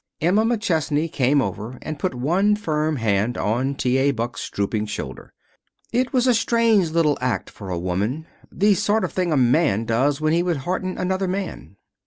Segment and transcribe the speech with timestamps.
[0.19, 3.97] Emma McChesney came over and put one firm hand on T.
[3.99, 4.09] A.
[4.09, 5.31] Buck's drooping shoulder.
[5.93, 9.85] It was a strange little act for a woman the sort of thing a man
[9.85, 11.75] does when he would hearten another man.